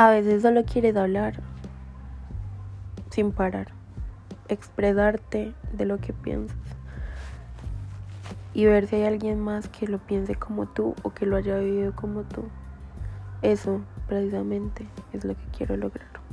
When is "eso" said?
13.42-13.80